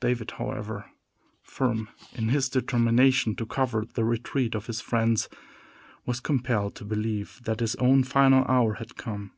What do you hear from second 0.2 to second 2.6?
however, firm in his